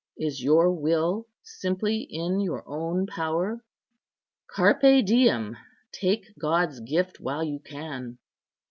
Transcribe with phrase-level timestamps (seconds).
[0.17, 3.63] Is your will simply in your own power?
[4.47, 5.55] 'Carpe diem;'
[5.91, 8.17] take God's gift while you can."